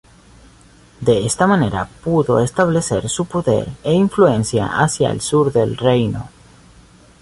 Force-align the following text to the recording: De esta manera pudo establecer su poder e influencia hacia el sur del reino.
De 1.01 1.27
esta 1.27 1.45
manera 1.45 1.87
pudo 2.03 2.39
establecer 2.39 3.07
su 3.07 3.25
poder 3.27 3.69
e 3.83 3.93
influencia 3.93 4.65
hacia 4.79 5.11
el 5.11 5.21
sur 5.21 5.53
del 5.53 5.77
reino. 5.77 6.27